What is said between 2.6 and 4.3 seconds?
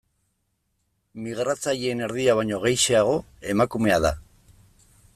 gehixeago emakumea da.